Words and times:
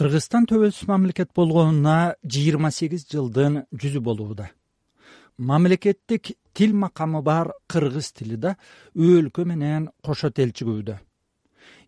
кыргызстан 0.00 0.46
төбөлсүз 0.48 0.88
мамлекет 0.88 1.34
болгонуна 1.36 2.14
жыйырма 2.24 2.70
сегиз 2.72 3.04
жылдын 3.12 3.66
жүзү 3.76 4.00
болууда. 4.00 4.46
Мамлекеттик 5.36 6.30
тил 6.54 6.72
макамы 6.72 7.20
бар 7.20 7.52
кыргыз 7.68 8.08
тили 8.16 8.36
да 8.40 8.54
өлкө 8.96 9.44
менен 9.44 9.90
кошо 10.00 10.30
телчигүүдө 10.30 10.96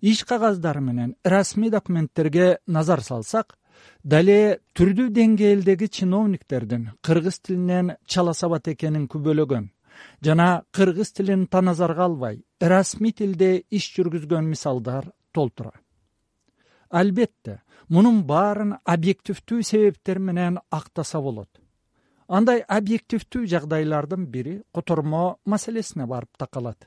иш 0.02 0.24
кагаздары 0.28 0.80
менен 0.80 1.14
расмий 1.24 1.70
документтерге 1.70 2.58
назар 2.66 3.00
салсак 3.00 3.56
дале 4.04 4.58
түрдүү 4.76 5.08
деңгээлдеги 5.18 5.88
чиновниктердин 5.98 6.90
кыргыз 7.00 7.38
тилинен 7.40 7.94
чала 8.06 8.34
сабат 8.34 8.68
экенин 8.74 9.06
күбөлөгөн 9.08 9.70
жана 10.20 10.64
кыргыз 10.70 11.14
тилин 11.16 11.46
таназарга 11.46 12.04
албай 12.10 12.42
расмий 12.60 13.16
тилде 13.16 13.62
иш 13.70 13.88
жүргүзгөн 13.96 14.52
мисалдар 14.52 15.08
толтура 15.32 15.72
албетте 16.92 17.58
мунун 17.88 18.22
баарын 18.28 18.76
объективдүү 18.84 19.62
себептер 19.64 20.18
менен 20.18 20.60
актаса 20.70 21.20
болот. 21.20 21.50
Андай 22.28 22.62
объективдүү 22.68 23.46
жагдайлардын 23.56 24.26
бири 24.26 24.62
котормо 24.72 25.38
маселесине 25.44 26.06
барып 26.06 26.36
такалат 26.38 26.86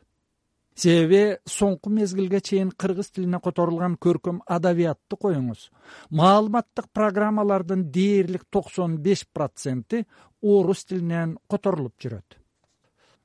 себеби 0.76 1.38
соңку 1.48 1.90
мезгилге 1.90 2.42
чейин 2.44 2.72
кыргыз 2.72 3.12
тилине 3.16 3.40
которулган 3.44 3.96
көркөм 4.02 4.42
адабиятты 4.46 5.18
коюңуз. 5.22 5.70
Маалыматтык 6.10 6.90
программалардын 6.94 7.88
дээрлик 7.92 8.46
токсон 8.52 8.98
беш 9.02 9.26
проценти 9.34 10.04
орус 10.42 10.86
тилинен 10.86 11.38
которулуп 11.50 11.96
жүрөт. 12.02 12.38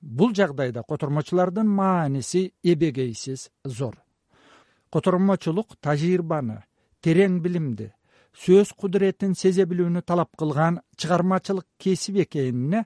Бул 0.00 0.32
жагдайда 0.34 0.84
котормочулардын 0.88 1.68
мааниси 1.68 2.52
эбегейсиз 2.62 3.50
зор. 3.64 3.98
Котормочулук 4.90 5.76
тажрыйбаны 5.80 6.62
терең 7.04 7.40
билимди 7.44 7.90
сөз 8.36 8.72
кудуретин 8.78 9.34
сезе 9.34 9.66
билүүнү 9.66 10.02
талап 10.06 10.36
кылган 10.38 10.80
чыгармачылык 10.96 11.66
кесип 11.78 12.20
экенине 12.24 12.84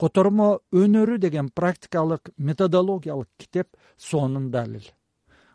котормо 0.00 0.60
өнөрү 0.72 1.18
деген 1.18 1.50
практикалык 1.50 2.30
методологиялык 2.38 3.28
китеп 3.36 3.68
сонун 3.96 4.50
далил. 4.50 4.84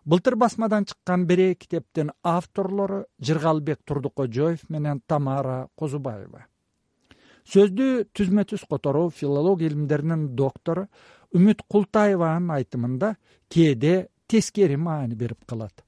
Былтыр 0.05 0.35
басмадан 0.35 0.85
чыккан 0.85 1.25
бирээ 1.25 1.55
китептин 1.55 2.11
авторлору 2.21 3.05
жыргалбек 3.19 3.79
турдукожоев 3.85 4.69
менен 4.69 5.01
тамара 5.07 5.67
козубаева. 5.75 6.45
Сөздү 7.45 8.05
түзмө 8.13 8.45
түз 8.45 8.67
которуу 8.69 9.09
филология 9.09 9.69
илимдеринин 9.69 10.35
доктору 10.35 10.87
үмүт 11.33 11.65
култаеванын 11.67 12.53
айтымында 12.59 13.15
кээде 13.49 14.09
тескери 14.27 14.77
маани 14.77 15.15
берип 15.15 15.45
калат 15.45 15.85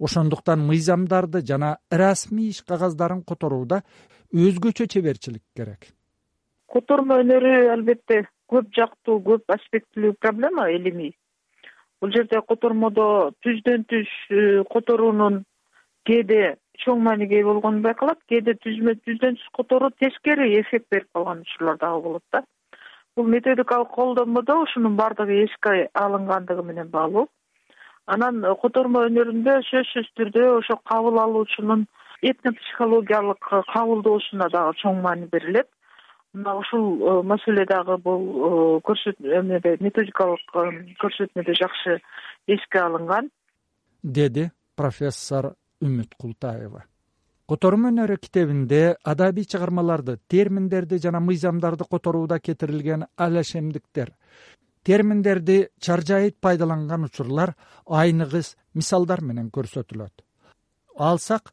ошондуктан 0.00 0.64
мыйзамдарды 0.66 1.44
жана 1.46 1.76
расмий 1.90 2.50
иш 2.50 2.62
кагаздарын 2.62 3.22
которууда 3.22 3.82
өзгөчө 4.32 4.86
чеберчилик 4.86 5.42
керек. 5.56 5.92
Котормо 6.72 7.20
өнөрү 7.22 7.70
албетте 7.74 8.24
көп 8.50 8.70
жактуу 8.74 9.20
көп 9.26 9.56
аспектилүү 9.56 10.14
проблема 10.20 10.70
илимий 10.70 11.14
бул 12.00 12.12
жерде 12.14 12.40
котормодо 12.48 13.06
түздөн 13.44 13.84
түз 13.92 14.08
э, 14.32 14.62
которуунун 14.72 15.42
кээде 16.08 16.56
чоң 16.84 17.02
мааниге 17.04 17.40
ээ 17.40 17.48
болгону 17.48 17.84
байкалат 17.84 18.20
кээде 18.32 18.56
түзмө 18.64 18.96
түздөн 19.04 19.36
түз 19.36 19.50
которуу 19.58 19.90
тескери 20.00 20.48
эффект 20.60 20.88
берип 20.90 21.10
калган 21.12 21.44
учурлар 21.44 21.76
дагы 21.82 22.02
болот 22.06 22.24
да. 22.32 22.42
Бул 23.16 23.26
методикалык 23.26 23.90
колдонмодо 23.92 24.62
ушунун 24.62 24.96
баардыгы 24.96 25.44
эске 25.44 25.90
алынгандыгы 25.92 26.62
менен 26.62 26.88
баалуу 26.88 27.28
анан 28.14 28.42
котормо 28.62 29.06
өнөрүндө 29.08 29.56
сөзсүз 29.68 30.08
түрдө 30.18 30.46
ошо 30.58 30.76
кабыл 30.90 31.20
алуучунун 31.22 31.86
этно 32.22 32.52
психологиялык 32.52 33.44
кабылдоосуна 33.72 34.48
дагы 34.52 34.76
чоң 34.82 35.00
маани 35.02 35.28
берилет. 35.32 35.68
Мына 36.32 36.54
ушул 36.60 36.84
э, 37.00 37.22
маселе 37.26 37.64
дагы 37.66 37.96
бул 37.98 38.80
э, 38.80 39.76
методикалык 39.80 40.54
э, 40.54 40.66
көрсөтмөдө 41.02 41.56
жакшы 41.58 41.98
эске 42.46 42.78
алынган. 42.84 43.30
Деди 44.02 44.50
профессор 44.76 45.54
үмүт 45.82 46.14
култаева. 46.16 46.84
Котормо 47.50 47.90
өнөрү 47.90 48.20
китебинде 48.22 48.94
адабий 49.02 49.44
чыгармаларды 49.44 50.20
терминдерди 50.30 51.00
жана 51.02 51.18
мыйзамдарды 51.18 51.84
которууда 51.90 52.38
кетирилген 52.38 53.08
алешемдиктер 53.16 54.14
терминдерди 54.90 55.68
чаржайыт 55.78 56.40
пайдаланган 56.42 57.04
учурлар 57.06 57.52
айныгыс 57.86 58.56
мисалдар 58.74 59.20
менен 59.22 59.46
көрсөтүлөт. 59.54 60.24
Алсак 60.98 61.52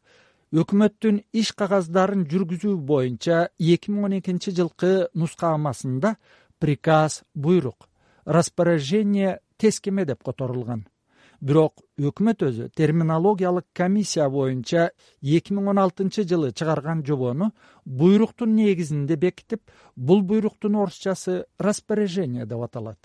өкмөттүн 0.50 1.20
иш 1.38 1.52
кагаздарын 1.54 2.24
жүргүзүү 2.32 2.72
боюнча 2.88 3.44
эки 3.58 3.92
миң 3.94 4.08
он 4.08 4.16
экинчи 4.16 4.50
жылкы 4.56 4.90
нускамасында 5.14 6.16
приказ 6.58 7.20
буйрук 7.34 7.86
распоряжение 8.24 9.38
тескеме 9.56 10.04
деп 10.08 10.24
которулган. 10.26 10.88
Бирок 11.40 11.84
өкмөт 11.94 12.42
өзү 12.42 12.66
терминологиялык 12.74 13.68
комиссия 13.72 14.26
боюнча 14.28 14.88
эки 15.22 15.54
миң 15.54 15.70
он 15.74 15.78
алтынчы 15.84 16.26
жылы 16.26 16.50
чыгарган 16.50 17.04
жобону 17.06 17.52
буйруктун 17.84 18.56
негизинде 18.56 19.14
бекитип 19.14 19.62
бул 19.94 20.22
буйруктун 20.22 20.80
орусчасы 20.82 21.44
распоряжение 21.60 22.46
деп 22.46 22.66
аталат 22.66 22.98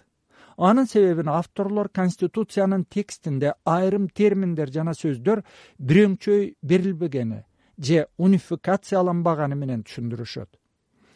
анын 0.58 0.88
себебин 0.88 1.30
авторлор 1.30 1.90
конституциянын 1.90 2.86
текстинде 2.86 3.54
айрым 3.66 4.10
терминдер 4.10 4.72
жана 4.72 4.94
сөздөр 4.94 5.44
бирөңчөй 5.80 6.56
берилбегени 6.62 7.44
же 7.78 8.08
унификацияланбаганы 8.18 9.56
менен 9.56 9.84
түшүндүрүшөт. 9.84 10.50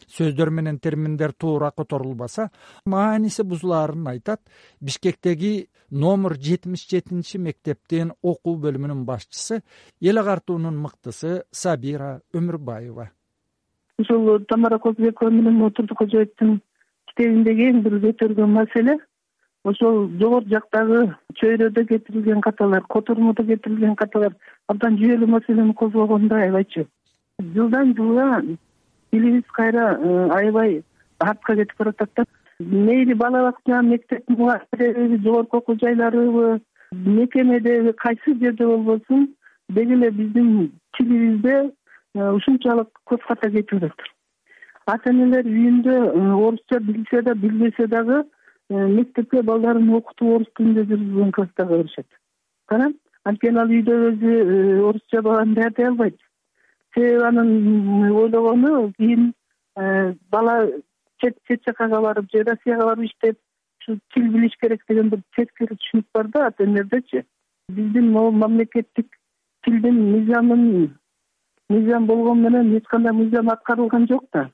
Сөздөр 0.08 0.50
менен 0.50 0.78
терминдер 0.80 1.32
туура 1.32 1.70
которулбаса 1.70 2.48
мааниси 2.86 3.42
бузулаарын 3.44 4.06
айтат 4.08 4.40
бишкектеги 4.80 5.68
номер 5.90 6.34
жетимиш 6.40 6.86
жетинчи 6.88 7.38
мектептин 7.38 8.14
окуу 8.22 8.56
бөлүмүнүн 8.56 9.04
башчысы 9.04 9.60
эл 10.00 10.18
агартуунун 10.18 10.80
мыктысы 10.80 11.42
сабира 11.50 12.20
өмүрбаева. 12.32 13.10
Ушул 13.98 14.44
тамара 14.48 14.78
козубекова 14.78 15.30
менен 15.30 15.70
турдукожоевдун 15.72 16.60
китебиндеги 17.10 17.68
эң 17.68 17.82
бир 17.84 18.00
көтөргөн 18.06 18.52
маселе 18.54 18.98
ошол 19.70 20.08
жогору 20.20 20.46
жактагы 20.50 21.00
чөйрөдө 21.40 21.84
кетирилген 21.90 22.40
каталар 22.40 22.82
котормодо 22.94 23.44
кетирилген 23.44 23.96
каталар 23.96 24.34
абдан 24.68 24.96
жүйөлүү 25.00 25.28
маселени 25.34 25.74
козгогонун 25.74 26.32
аябайчу. 26.32 26.86
Жылдан 27.54 27.94
жылга 27.96 28.42
тилибиз 29.10 29.46
кайра 29.52 29.86
э, 30.00 30.28
аябай 30.38 30.82
артка 31.18 31.56
кетип 31.56 31.78
баратат 31.78 32.10
да. 32.16 32.24
Мейли 32.58 33.14
бала 33.14 33.42
бакча 33.50 33.82
мектеп 33.82 34.28
мугалимдериби 34.28 35.22
жогорку 35.22 35.58
окуу 35.58 35.78
жайларыбы 35.80 36.60
мекемедеби 36.92 37.92
кайсы 37.92 38.34
жерде 38.40 38.66
болбосун 38.66 39.28
деги 39.68 39.92
эле 39.92 40.10
биздин 40.10 40.72
тилибизде 40.96 41.72
э, 42.14 42.30
ушунчалык 42.30 42.88
көп 43.06 43.26
ката 43.28 43.50
кетип 43.50 43.92
ата 44.86 45.10
энелер 45.10 45.46
үйүндө 45.46 45.94
э, 45.94 46.32
орусча 46.32 46.80
билсе 46.80 47.22
да 47.22 47.34
билбесе 47.34 47.86
дагы 47.86 48.24
мектепке 48.70 49.42
балдарын 49.42 49.88
окутуп 49.94 50.34
орус 50.36 50.48
тилинде 50.56 50.84
жүргүзгөн 50.90 51.32
класстарга 51.32 51.82
беришет 51.82 52.06
кана 52.68 52.92
анткени 53.24 53.60
ал 53.62 53.72
үйдө 53.72 53.96
өзү 54.10 54.34
э, 54.34 54.80
орусча 54.88 55.22
баланы 55.22 55.54
даярдай 55.54 55.88
албайт. 55.88 56.16
Себеби 56.94 57.24
анын 57.24 58.12
ойлогону 58.12 58.92
кийин 58.96 59.32
э, 59.76 60.14
бала 60.30 60.68
чет 61.20 61.38
жакка 61.66 61.88
барып 61.88 62.30
же 62.32 62.44
россияга 62.44 62.86
барып 62.86 63.04
иштеп 63.04 63.38
ушу 63.80 63.98
тил 64.14 64.30
билиш 64.32 64.56
керек 64.60 64.84
деген 64.88 65.10
бир 65.10 65.22
четкир 65.36 65.74
түшүнүк 65.74 66.06
бар 66.14 66.28
да 66.28 66.46
ата 66.46 66.64
энелердечи. 66.64 67.24
Биздин 67.68 68.12
могу 68.12 68.30
мамлекеттик 68.32 69.18
тилдин 69.64 70.00
мыйзамын 70.12 70.94
мыйзам 71.68 72.06
болгону 72.06 72.48
менен 72.48 72.76
эч 72.76 72.84
кандай 72.84 73.12
мыйзам 73.12 73.50
аткарылган 73.50 74.06
жок 74.08 74.24
да. 74.32 74.50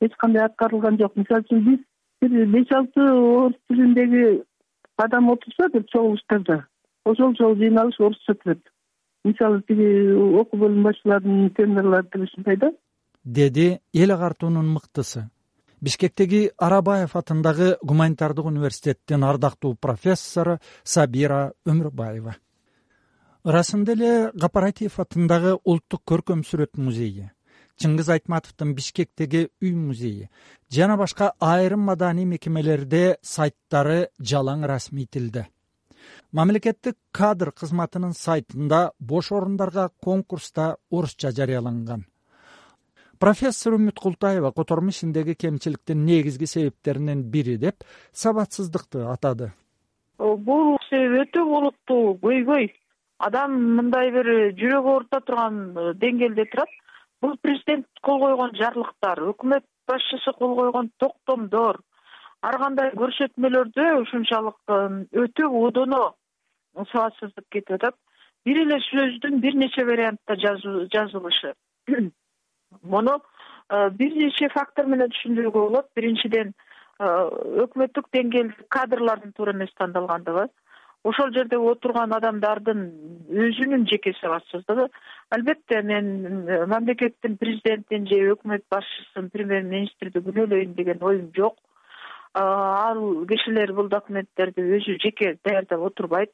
Эч 0.00 0.12
кандай 0.16 0.44
аткарылган 0.44 0.98
жок. 0.98 1.16
Мисалы 1.16 1.42
үчүн 1.42 1.64
биз 1.64 1.80
бир 2.22 2.46
беш 2.54 2.72
алты 2.72 3.02
орус 3.02 3.56
тилиндеги 3.68 4.42
адам 4.96 5.30
отурса 5.30 5.68
бир 5.72 5.84
чогулуштарда 5.92 6.66
ошол 7.04 7.34
жолу 7.38 7.56
жыйналыш 7.60 8.00
орусча 8.00 8.34
өтүлөт 8.34 8.62
мисалы 9.26 9.62
тиги 9.68 9.88
окуу 10.40 10.60
бөлүм 10.62 10.86
башчыларынын 10.86 11.50
тендерлары 11.56 12.08
тиги 12.12 12.28
ушундай 12.28 12.56
да. 12.56 12.72
Деди 13.24 13.80
эл 13.92 14.12
агартуунун 14.14 14.68
мыктысы. 14.70 15.28
Бишкектеги 15.80 16.50
арабаев 16.56 17.16
атындагы 17.16 17.76
гуманитардык 17.82 18.46
университеттин 18.46 19.24
ардактуу 19.24 19.74
профессору 19.74 20.58
сабира 20.84 21.52
өмүрбаева. 21.66 22.36
Ырасында 23.44 23.92
эле 23.92 24.12
капаратиев 24.40 24.98
атындагы 25.02 25.58
улуттук 25.64 26.02
көркөм 26.10 26.46
сүрөт 26.48 26.78
музейи 26.78 27.30
чыңгыз 27.82 28.12
айтматовдун 28.14 28.74
бишкектеги 28.74 29.48
үй 29.62 29.74
музейи. 29.74 30.30
Жана 30.70 30.96
башка 30.96 31.32
айрым 31.40 31.84
маданий 31.90 32.24
мекемелерде 32.24 33.18
сайттары 33.22 34.08
жалаң 34.20 34.66
расмий 34.66 35.06
тилде 35.06 35.46
мамлекеттик 36.36 36.96
кадр 37.12 37.52
кызматынын 37.52 38.12
сайтында 38.16 38.90
бош 38.98 39.30
орундарга 39.32 39.88
конкурста 40.04 40.76
орусча 40.90 41.32
жарыяланган. 41.32 42.04
Профессор 43.18 43.78
үмүт 43.78 44.00
култаева 44.02 44.50
котормо 44.52 44.92
ишиндеги 44.92 45.34
кемчиликтин 45.34 46.04
негизги 46.04 46.46
себептеринин 46.46 47.22
бири 47.22 47.56
деп 47.56 47.84
сабатсыздыкты 48.12 49.06
атады. 49.12 49.52
Бул 50.18 50.76
себеп 50.90 51.22
өтө 51.24 51.46
олуттуу 51.60 52.18
көйгөй 52.20 52.68
адам 53.28 53.56
мындай 53.78 54.12
бир 54.12 54.28
жүрөгү 54.60 54.92
оорута 54.92 55.22
турган 55.24 55.56
э, 55.72 55.94
деңгээлде 56.02 56.44
турат 56.52 56.68
бул 57.22 57.36
президент 57.42 57.86
кол 58.02 58.20
койгон 58.20 58.54
жарлыктар 58.60 59.22
өкмөт 59.32 59.64
башчысы 59.88 60.32
кол 60.38 60.54
койгон 60.60 60.90
токтомдор 60.98 61.80
ар 62.42 62.58
кандай 62.62 62.92
көрсөтмөлөрдө 63.00 63.86
ушунчалык 64.02 64.76
өтө 65.24 65.50
одоно 65.66 66.02
сабатсыздык 66.84 67.46
кетип 67.50 67.76
атат. 67.78 67.96
Бир 68.44 68.60
эле 68.62 68.78
сөздүн 68.90 69.40
бир 69.40 69.56
нече 69.58 69.84
вариантта 69.84 70.36
жазылышы. 70.36 71.54
Муну 72.82 73.16
э, 73.70 73.90
бир 73.90 74.14
нече 74.14 74.48
фактор 74.52 74.86
менен 74.86 75.10
түшүндүрүүгө 75.14 75.64
болот. 75.66 75.88
Биринчиден 75.96 76.52
э, 76.52 77.08
өкмөттүк 77.64 78.10
деңгээлде 78.14 78.68
кадрлардын 78.70 79.32
туура 79.32 79.56
эмес 79.56 79.72
тандалгандыгы 79.80 80.48
ошол 81.10 81.32
жерде 81.34 81.58
отурган 81.70 82.12
адамдардын 82.16 82.80
өзүнүн 83.46 83.86
жеке 83.90 84.12
сабатсыздыгы 84.20 84.88
албетте 85.36 85.82
мен 85.82 86.48
э, 86.48 86.66
мамлекеттин 86.66 87.36
президентин 87.38 88.06
же 88.10 88.18
өкмөт 88.32 88.64
башчысын 88.70 89.30
премьер 89.30 89.62
министрди 89.62 90.22
күнөөлөйүн 90.26 90.74
деген 90.74 91.02
оюм 91.02 91.30
жок. 91.36 91.58
Ал 92.34 93.00
кишилер 93.30 93.72
бул 93.72 93.88
документтерди 93.88 94.64
өзү 94.78 94.98
жеке 95.02 95.36
даярдап 95.44 95.86
отурбайт. 95.90 96.32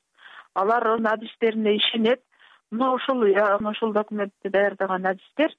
Алардын 0.54 1.06
адистерине 1.12 1.76
ишенет. 1.76 2.22
Мына 2.70 2.94
ушул 2.94 3.24
ana 3.24 3.70
ушул 3.70 3.92
документти 3.92 4.48
даярдаган 4.48 5.06
адистер 5.06 5.52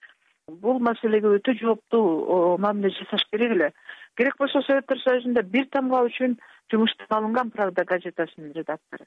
бул 0.48 0.80
маселеге 0.80 1.38
өтө 1.38 1.56
жооптуу 1.60 2.58
мамиле 2.60 2.90
жасаш 2.98 3.24
керек 3.32 3.52
эле 3.56 3.70
керек 4.18 4.38
болсо 4.40 4.62
советтер 4.62 5.00
союзунда 5.04 5.44
бир 5.44 5.68
тамга 5.72 6.04
үчүн 6.10 6.38
жумуштан 6.72 7.18
алынган 7.18 7.52
правда 7.52 7.86
газетасынын 7.86 8.54
редактору 8.56 9.06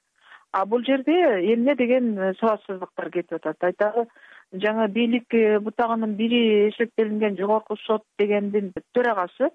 а 0.52 0.64
бул 0.64 0.82
жерде 0.84 1.12
эмне 1.52 1.74
деген 1.76 2.18
э, 2.18 2.34
сабатсыздыктар 2.40 3.10
кетип 3.10 3.34
атат? 3.36 3.64
Айталы 3.68 4.06
жаңы 4.52 4.88
бийлик 4.88 5.34
э, 5.34 5.58
бутагынын 5.60 6.14
бири 6.16 6.68
эсептелинген 6.70 7.36
жогорку 7.36 7.76
сот 7.84 8.04
дегендин 8.18 8.72
төрагасы 8.94 9.50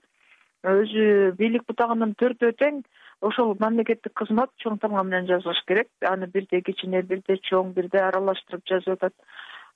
өзү 0.62 1.32
бийлик 1.40 1.66
бутагынын 1.68 2.14
төртөө 2.22 2.54
тең 2.60 2.84
ошол 3.26 3.56
мамлекеттик 3.60 4.14
кызмат 4.14 4.52
чоң 4.62 4.78
тамга 4.82 5.04
менен 5.04 5.28
жазылыш 5.30 5.64
керек. 5.68 5.90
Аны 6.06 6.28
бирде 6.28 6.62
кичине 6.62 7.02
бирде 7.02 7.40
чоң 7.50 7.74
бирде 7.74 8.04
аралаштырып 8.06 8.62
жазып 8.70 9.00
атат. 9.00 9.14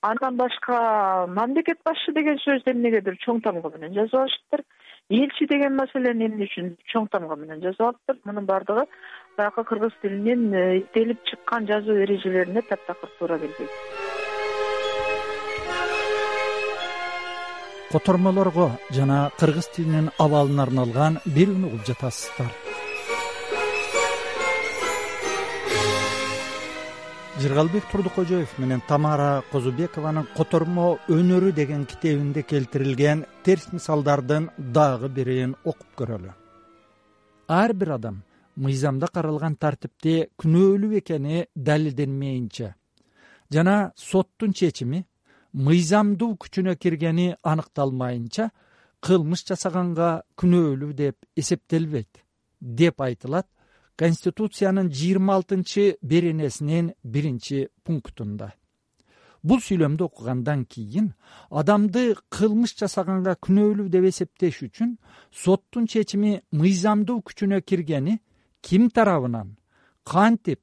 Андан 0.01 0.37
башка 0.37 1.25
мамлекет 1.27 1.81
башчы 1.85 2.13
деген 2.13 2.37
сөздү 2.43 2.75
эмнегедир? 2.75 3.17
Чоң 3.25 3.41
тамга 3.41 3.71
менен 3.73 3.97
жазып 3.97 4.19
алышыптыр 4.21 4.65
элчи 5.09 5.45
деген 5.45 5.75
маселени 5.75 6.25
эмне 6.25 6.47
үчүн 6.47 6.71
чоң 6.91 7.07
тамга 7.13 7.35
менен 7.37 7.61
жазып 7.61 7.81
алыптыр? 7.81 8.17
Мунун 8.25 8.45
баардыгы 8.45 8.85
баягы 9.37 9.63
кыргыз 9.63 9.93
тилинин 10.01 10.53
э, 10.53 10.79
иштелип 10.79 11.21
чыккан 11.29 11.67
жазуу 11.67 12.01
эрежелерине 12.03 12.61
таптакыр 12.61 13.09
туура 13.19 13.39
келбейт. 13.39 13.69
Котормолорго 17.91 18.71
жана 18.91 19.29
кыргыз 19.39 19.69
тилинин 19.75 20.09
абалына 20.17 20.63
арналган 20.63 21.21
берүүнү 21.25 21.67
угуп 21.67 21.85
жатасыздар 21.85 22.64
жыргалбек 27.39 27.83
турдукожоев 27.91 28.57
менен 28.57 28.81
тамара 28.87 29.43
козубекованын 29.51 30.27
котормо 30.37 30.85
өнөрү 31.11 31.51
деген 31.51 31.85
китебинде 31.85 32.43
келтирилген 32.43 33.25
терс 33.43 33.73
мисалдардын 33.73 34.49
дагы 34.57 35.09
бирин 35.09 35.55
окуп 35.65 35.87
көрөлү. 35.99 36.31
Ар 37.47 37.73
бир 37.73 37.91
адам 37.97 38.21
мыйзамда 38.55 39.09
каралган 39.11 39.57
тартипте 39.57 40.29
күнөөлүү 40.39 40.99
экени 41.01 41.45
далилденмейинче. 41.55 42.73
Жана 43.51 43.91
соттун 43.95 44.53
чечими 44.53 45.05
мыйзамдуу 45.51 46.37
күчүнө 46.39 46.77
киргени 46.79 47.33
аныкталмайынча 47.43 48.49
кылмыш 49.01 49.43
жасаганга 49.49 50.21
күнөөлүү 50.39 50.93
деп 50.93 51.17
эсептелбейт 51.35 52.23
деп 52.61 53.01
айтылат 53.01 53.47
конституциянын 53.95 54.91
жыйырма 54.91 55.35
алтынчы 55.39 55.97
беренесинин 56.01 56.93
биринчи 57.03 57.69
пунктунда. 57.83 58.51
Бул 59.45 59.59
сүйлөмдү 59.61 60.07
окугандан 60.07 60.63
кийин 60.65 61.11
адамды 61.49 62.15
кылмыш 62.33 62.73
жасаганга 62.79 63.35
күнөөлүү 63.45 63.91
деп 63.93 64.07
эсептеш 64.09 64.63
үчүн 64.65 64.95
соттун 65.43 65.85
чечими 65.85 66.39
мыйзамдуу 66.51 67.21
күчүнө 67.27 67.61
киргени 67.61 68.19
ким 68.65 68.89
тарабынан? 68.89 69.55
Кантип? 70.03 70.61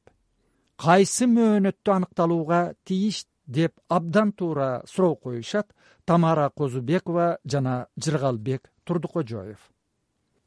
Кайсы 0.76 1.28
мөөнөттө 1.30 1.94
аныкталууга 1.94 2.62
тийиш 2.84 3.24
деп 3.46 3.78
абдан 3.88 4.32
туура 4.32 4.82
суроо 4.86 5.14
коюшат 5.14 5.70
тамара 6.04 6.50
козубекова 6.50 7.38
жана 7.44 7.86
жыргалбек 7.96 8.70
турдукожоев. 8.84 9.60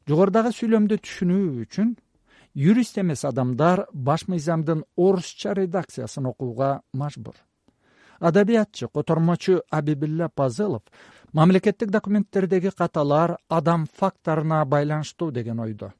Жогорудагы 0.06 0.52
сүйлөмдү 0.52 1.00
түшүнүү 1.02 1.46
үчүн 1.64 1.96
юрист 2.56 2.98
эмес 2.98 3.24
адамдар 3.24 3.86
баш 3.92 4.26
мыйзамдын 4.28 4.84
орусча 4.96 5.52
редакциясын 5.52 6.26
окууга 6.26 6.80
мажбур. 6.92 7.34
Адабиятчы 8.18 8.88
котормочу 8.88 9.60
абибилла 9.70 10.30
пазылов 10.34 10.82
мамлекеттик 11.32 11.90
документтердеги 11.90 12.70
каталар 12.70 13.36
адам 13.48 13.86
факторуна 13.92 14.64
байланыштуу 14.64 15.30
деген 15.30 15.60
ойдо. 15.60 15.92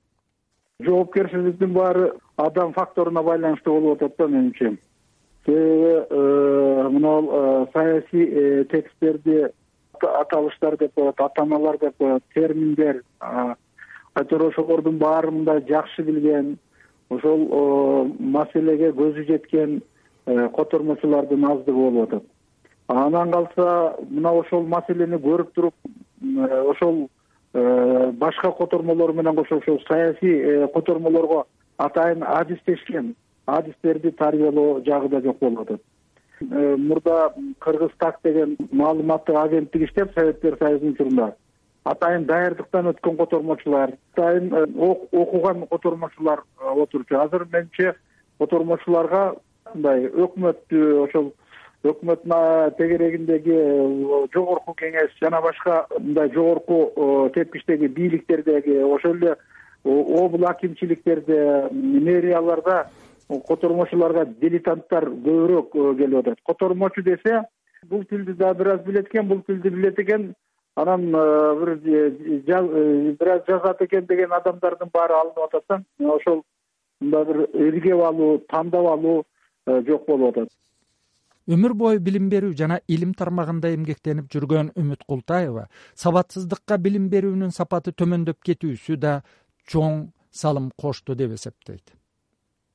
Жоопкерчиликтин 0.80 1.72
баары 1.72 2.12
адам 2.36 2.72
факторуна 2.72 3.22
байланыштуу 3.22 3.80
болуп 3.80 4.02
атат 4.02 4.16
да 4.18 4.26
менимче 4.26 4.78
себеби 5.44 6.06
э, 6.10 6.88
мына 6.90 7.22
э, 7.22 7.66
саясий 7.72 8.24
э, 8.24 8.64
тексттерди 8.64 9.48
аталыштар 10.00 10.76
деп 10.76 10.94
коет 10.94 11.20
атамалар 11.20 11.78
деп 11.78 11.96
коет 11.96 12.22
терминдер 12.34 13.02
айтор 14.16 14.46
ошолордун 14.48 14.98
баарын 14.98 15.34
мындай 15.40 15.60
жакшы 15.68 16.02
билген 16.02 16.56
ошол 17.10 18.14
маселеге 18.18 18.92
көзү 18.96 19.26
жеткен 19.28 19.80
э, 20.26 20.48
котормочулардын 20.56 21.44
аздыгы 21.50 21.76
болуп 21.76 22.08
атат. 22.08 22.24
Анан 22.88 23.32
калса 23.32 23.96
мына 24.08 24.32
ошол 24.40 24.66
маселени 24.66 25.20
көрүп 25.20 25.52
туруп 25.54 25.74
э, 25.84 26.62
ошол 26.72 27.08
э, 27.52 28.10
башка 28.12 28.52
котормолор 28.52 29.12
менен 29.12 29.36
кошо 29.36 29.58
ошол 29.58 29.80
саясий 29.88 30.66
котормолорго 30.74 31.44
атайын 31.76 32.22
адистешкен 32.22 33.14
адистерди 33.46 34.10
тарбиялоо 34.10 34.82
жагы 34.86 35.08
да 35.08 35.20
жок 35.20 35.38
болуп 35.40 35.60
атат. 35.60 35.82
Мурда 36.40 37.34
кыргыз 37.58 37.92
так 37.98 38.18
деген 38.24 38.56
маалыматтык 38.72 39.36
агенттик 39.36 39.82
иштеп 39.82 40.12
советтер 40.14 40.56
союзунун 40.58 40.94
учурунда 40.94 41.34
атайын 41.86 42.26
даярдыктан 42.26 42.90
өткөн 42.90 43.16
котормочулар 43.20 43.92
атайын 44.14 44.52
э, 44.52 44.64
окуган 45.12 45.66
котормочулар 45.70 46.42
э, 46.60 46.70
отурчу 46.82 47.18
азыр 47.20 47.46
менимче 47.52 47.94
котормочуларга 48.38 49.36
мындай 49.74 50.06
өкмөттү 50.10 50.80
ошол 51.04 51.32
өкмөттүн 51.86 52.74
тегерегиндеги 52.78 53.54
э, 53.54 54.26
жогорку 54.34 54.74
кеңеш 54.80 55.14
жана 55.20 55.40
башка 55.44 55.84
мындай 55.98 56.32
жогорку 56.34 57.30
тепкичтеги 57.34 57.86
бийликтердеги 57.98 58.80
ошол 58.82 59.20
эле 59.20 59.36
обл 59.84 60.46
акимчиликтерде 60.50 61.68
мэрияларда 61.70 62.88
котормочуларга 63.46 64.24
дилетанттар 64.40 65.06
көбүрөөк 65.10 65.72
келип 65.98 66.18
атат. 66.18 66.42
Котормочу 66.42 67.02
десе 67.02 67.44
бул 67.86 68.04
тилди 68.04 68.32
да 68.32 68.54
бир 68.54 68.74
аз 68.74 68.82
билет 68.82 69.06
экен 69.06 69.28
бул 69.28 69.42
тилди 69.46 69.68
билет 69.68 69.98
экен 69.98 70.34
анан 70.76 71.08
э, 71.14 71.54
бир 71.58 71.68
э, 71.68 72.42
э, 72.46 73.16
бир 73.18 73.28
аз 73.28 73.42
жазат 73.46 73.80
экен 73.82 74.06
деген 74.06 74.32
адамдардын 74.32 74.90
баары 74.92 75.14
алынып 75.14 75.44
атат 75.48 75.64
да. 75.68 75.82
Ошол 76.12 76.44
мындай 77.00 77.24
бир 77.24 77.48
иргеп 77.54 78.02
алуу 78.04 78.38
тандап 78.48 78.86
алуу 78.86 79.24
жок 79.66 80.06
болуп 80.06 80.36
атат. 80.36 80.48
Өмүр 81.48 81.74
бою 81.74 82.00
билим 82.00 82.28
берүү 82.28 82.52
жана 82.58 82.80
илим 82.88 83.14
тармагында 83.14 83.72
эмгектенип 83.74 84.28
жүргөн 84.34 84.72
үмүт 84.76 85.06
култаева 85.08 85.68
сабатсыздыкка 85.94 86.78
билим 86.78 87.08
берүүнүн 87.08 87.54
сапаты 87.54 87.92
төмөндөп 87.92 88.42
кетүүсү 88.44 88.96
да 89.00 89.20
чоң 89.70 90.08
салым 90.30 90.72
кошту 90.76 91.14
деп 91.14 91.32
эсептейт. 91.38 91.94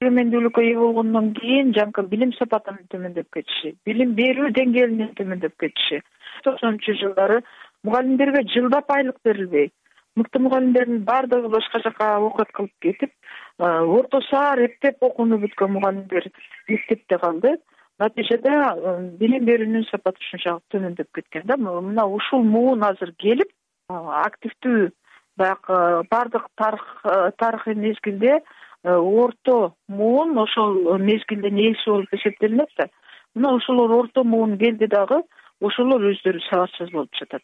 Көрөрмөндүүлүккө 0.02 0.62
ээ 0.66 0.78
болгондон 0.80 1.34
кийин 1.38 1.76
жанакы 1.78 2.08
билим 2.10 2.32
сапатынын 2.34 2.88
төмөндөп 2.90 3.28
кетиши 3.36 3.76
билим 3.86 4.16
берүү 4.18 4.50
деңгээлинин 4.56 5.12
төмөндөп 5.20 5.60
кетиши. 5.62 6.00
Токсонунчу 6.48 6.96
жылдары 6.98 7.44
мугалимдерге 7.84 8.48
жылдап 8.54 8.92
айлык 8.92 9.18
берилбей 9.26 9.72
мыкты 10.16 10.40
мугалимдердин 10.40 11.04
баардыгы 11.04 11.50
башка 11.50 11.80
жака 11.84 12.20
окуят 12.20 12.52
кылып 12.52 12.72
кетип 12.82 13.12
орто 13.60 14.22
шаар 14.30 14.60
эптеп 14.66 15.04
окууну 15.04 15.40
бүткөн 15.40 15.72
мугалимдер 15.72 16.28
мектепте 16.68 17.18
калды. 17.18 17.56
Натыйжада 18.00 19.12
билим 19.20 19.46
берүүнүн 19.46 19.86
сапаты 19.90 20.20
ушунчалык 20.26 20.64
төмөндөп 20.74 21.12
кеткен 21.16 21.46
да. 21.46 21.58
Мына 21.58 22.06
ушул 22.06 22.44
муун 22.44 22.84
азыр 22.84 23.14
келип 23.14 23.52
активдүү 23.90 24.90
баягы 25.38 26.08
баардык 26.12 26.50
тарыхый 26.58 27.76
мезгилде 27.76 28.42
орто 28.84 29.74
муун 29.88 30.38
ошол 30.38 30.98
мезгилдин 30.98 31.58
ээси 31.58 31.90
болуп 31.90 32.14
эсептелинет 32.14 32.70
да. 32.78 32.90
Мына 33.36 33.56
ошолор 33.56 33.92
орто 33.92 34.24
муун 34.24 34.58
келди 34.58 34.88
дагы 34.88 35.22
ошолор 35.62 36.10
өздөрү 36.12 36.42
сабатсыз 36.50 36.92
болуп 36.92 37.14
жатат 37.16 37.44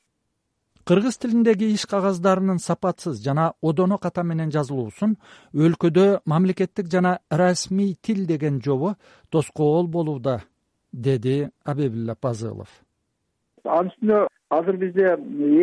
кыргыз 0.87 1.17
тилиндеги 1.19 1.67
иш 1.75 1.83
кагаздарынын 1.91 2.59
сапатсыз 2.63 3.17
жана 3.23 3.45
одоно 3.61 3.97
ката 4.03 4.23
менен 4.23 4.51
жазылуусун 4.55 5.15
өлкөдө 5.65 6.05
мамлекеттик 6.31 6.87
жана 6.93 7.11
расмий 7.41 7.89
тил 8.07 8.21
деген 8.29 8.61
жобо 8.63 8.93
тоскоол 9.29 9.87
болууда 9.87 10.35
деди 10.93 11.49
абебилла 11.65 12.15
пазылов. 12.15 12.69
Анын 13.65 13.91
үстүнө 13.91 14.21
азыр 14.59 14.77
бизде 14.77 15.09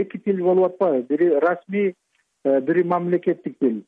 эки 0.02 0.18
тил 0.18 0.42
болуп 0.44 0.74
атпайбы. 0.74 1.06
Бири 1.08 1.30
расмий 1.46 1.94
э, 2.44 2.60
бири 2.60 2.84
мамлекеттик 2.84 3.56
тил. 3.58 3.82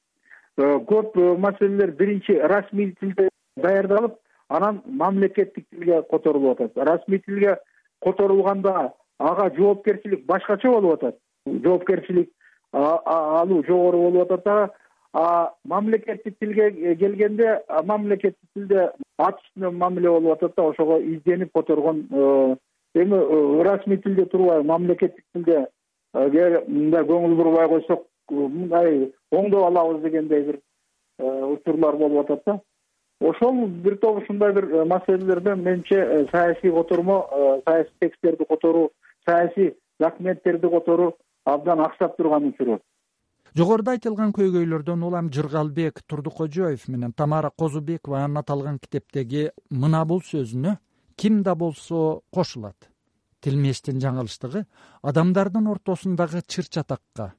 Э, 0.56 0.78
көп 0.88 1.18
э, 1.20 1.36
маселелер 1.36 1.90
биринчи 1.90 2.38
расмий 2.54 2.94
тилде 3.00 3.28
даярдалып 3.56 4.16
анан 4.48 4.80
мамлекеттик 4.86 5.68
тилге 5.68 6.00
которулуп 6.10 6.62
атат. 6.62 6.72
Расмий 6.76 7.18
тилге 7.18 7.58
которулганда 8.00 8.94
ага 9.18 9.50
жоопкерчилик 9.54 10.24
башкача 10.24 10.70
болуп 10.70 10.94
атат 10.94 11.20
жоопкерчилик 11.46 12.30
алуу 12.72 13.64
жогору 13.66 14.02
болуп 14.10 14.32
атат 14.32 14.44
дагы 14.44 15.50
мамлекеттик 15.64 16.38
тилге 16.38 16.96
келгенде 16.96 17.60
мамлекеттик 17.84 18.48
тилде 18.54 18.90
ат 19.18 19.38
үстүнөн 19.40 19.78
мамиле 19.78 20.10
болуп 20.10 20.36
атат 20.36 20.56
да 20.56 20.62
ошого 20.62 20.98
изденип 21.00 21.52
которгон 21.54 22.06
э, 22.10 22.56
эми 22.94 23.16
э, 23.16 23.62
расмий 23.62 23.96
тилде 23.96 24.26
турбай 24.26 24.62
мамлекеттик 24.62 25.24
тилде 25.32 25.66
э, 26.14 26.64
мындай 26.68 27.04
көңүл 27.04 27.36
бурбай 27.36 27.68
койсок 27.68 28.06
мындай 28.30 29.12
оңдоп 29.32 29.64
алабыз 29.70 30.02
дегендей 30.02 30.42
бир 30.42 30.60
учурлар 31.18 31.96
болуп 31.96 32.30
атат 32.30 32.42
да. 32.46 32.60
Ошол 33.20 33.66
бир 33.66 33.96
топ 33.96 34.18
ушундай 34.22 34.52
бир 34.52 34.84
маселелерден 34.84 35.62
менимче 35.62 36.28
саясий 36.30 36.70
котормо 36.70 37.62
саясий 37.66 37.92
тексттерди 38.00 38.44
которуу 38.44 38.90
саясий 39.26 39.76
документтерди 39.98 40.68
которуу 40.68 41.16
абдан 41.46 41.80
аксап 41.86 42.16
турган 42.16 42.50
учуру 42.50 42.80
жогоруда 43.56 43.94
айтылган 43.96 44.34
көйгөйлөрдөн 44.36 45.04
улам 45.06 45.30
жыргалбек 45.32 46.02
турдукожоев 46.06 46.88
менен 46.88 47.12
тамара 47.12 47.50
козубекова 47.50 48.24
аталган 48.42 48.78
китептеги 48.78 49.50
мына 49.70 50.04
бул 50.04 50.20
сөзүнө 50.20 50.76
ким 51.16 51.42
да 51.42 51.54
болсо 51.54 52.20
кошулат. 52.30 52.76
Тилмештин 53.40 54.00
жаңылыштыгы 54.00 54.64
адамдардын 55.02 55.66
ортосундагы 55.72 56.42
чыр 56.48 56.68
чатакка 56.68 57.34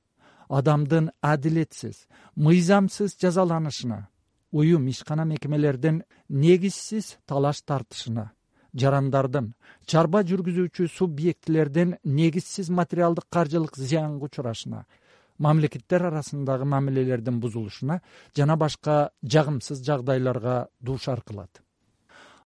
адамдын 0.49 1.11
адилетсиз 1.21 2.07
мыйзамсыз 2.35 3.17
жазаланышына 3.21 4.07
уюм 4.51 4.87
ишкана 4.87 5.25
мекемелердин 5.25 6.03
негизсиз 6.29 7.17
талаш 7.25 7.61
тартышына 7.61 8.31
жарандардын 8.73 9.53
чарба 9.85 10.23
жүргүзүүчү 10.27 10.87
субъектилердин 10.93 11.95
негизсиз 12.03 12.69
материалдык 12.69 13.27
каржылык 13.29 13.77
зыянга 13.77 14.25
учурашына 14.25 14.85
мамлекеттер 15.37 16.07
арасындагы 16.09 16.65
мамилелердин 16.65 17.39
бузулушуна 17.39 18.01
жана 18.35 18.57
башка 18.57 19.11
жагымсыз 19.23 19.83
жагдайларга 19.85 20.67
дуушар 20.81 21.21
кылат 21.21 21.61